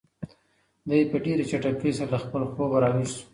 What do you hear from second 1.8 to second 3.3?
سره له خپل خوبه را ویښ شو.